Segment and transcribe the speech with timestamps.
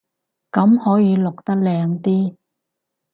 [0.51, 2.35] 咁可以落得靚啲